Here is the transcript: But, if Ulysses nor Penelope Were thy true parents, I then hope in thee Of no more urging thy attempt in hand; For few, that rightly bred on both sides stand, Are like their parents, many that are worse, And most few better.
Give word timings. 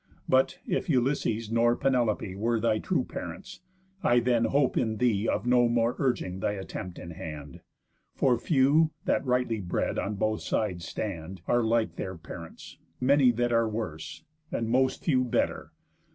But, 0.27 0.57
if 0.65 0.89
Ulysses 0.89 1.51
nor 1.51 1.75
Penelope 1.75 2.33
Were 2.33 2.59
thy 2.59 2.79
true 2.79 3.03
parents, 3.03 3.61
I 4.01 4.19
then 4.19 4.45
hope 4.45 4.75
in 4.75 4.97
thee 4.97 5.27
Of 5.29 5.45
no 5.45 5.69
more 5.69 5.95
urging 5.99 6.39
thy 6.39 6.53
attempt 6.53 6.97
in 6.97 7.11
hand; 7.11 7.61
For 8.15 8.35
few, 8.39 8.89
that 9.05 9.23
rightly 9.23 9.59
bred 9.59 9.99
on 9.99 10.15
both 10.15 10.41
sides 10.41 10.87
stand, 10.87 11.43
Are 11.47 11.61
like 11.61 11.97
their 11.97 12.17
parents, 12.17 12.79
many 12.99 13.29
that 13.33 13.51
are 13.51 13.69
worse, 13.69 14.23
And 14.51 14.69
most 14.71 15.03
few 15.03 15.23
better. 15.23 15.71